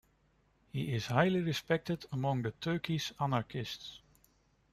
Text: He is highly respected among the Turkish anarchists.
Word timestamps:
He 0.71 0.91
is 0.95 1.05
highly 1.05 1.41
respected 1.41 2.07
among 2.11 2.41
the 2.41 2.53
Turkish 2.53 3.13
anarchists. 3.19 4.01